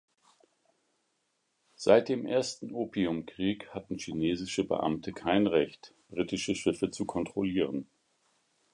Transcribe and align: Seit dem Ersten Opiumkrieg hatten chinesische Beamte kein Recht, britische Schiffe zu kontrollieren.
Seit 1.75 2.09
dem 2.09 2.25
Ersten 2.25 2.73
Opiumkrieg 2.73 3.69
hatten 3.69 3.99
chinesische 3.99 4.63
Beamte 4.67 5.13
kein 5.13 5.45
Recht, 5.45 5.93
britische 6.09 6.55
Schiffe 6.55 6.89
zu 6.89 7.05
kontrollieren. 7.05 7.87